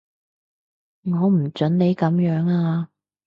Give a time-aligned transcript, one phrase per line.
[1.03, 2.89] 我唔準你噉樣啊